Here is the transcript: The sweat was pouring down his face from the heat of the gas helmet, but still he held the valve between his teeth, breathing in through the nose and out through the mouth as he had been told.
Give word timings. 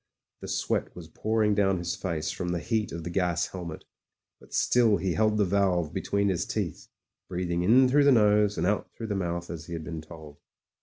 The 0.39 0.47
sweat 0.47 0.95
was 0.95 1.09
pouring 1.09 1.53
down 1.53 1.77
his 1.77 1.95
face 1.95 2.31
from 2.31 2.49
the 2.49 2.59
heat 2.59 2.91
of 2.91 3.03
the 3.03 3.11
gas 3.11 3.45
helmet, 3.49 3.85
but 4.39 4.51
still 4.51 4.97
he 4.97 5.13
held 5.13 5.37
the 5.37 5.45
valve 5.45 5.93
between 5.93 6.29
his 6.29 6.47
teeth, 6.47 6.87
breathing 7.29 7.61
in 7.61 7.87
through 7.87 8.05
the 8.05 8.11
nose 8.11 8.57
and 8.57 8.65
out 8.65 8.89
through 8.95 9.05
the 9.09 9.15
mouth 9.15 9.51
as 9.51 9.67
he 9.67 9.73
had 9.73 9.83
been 9.83 10.01
told. 10.01 10.39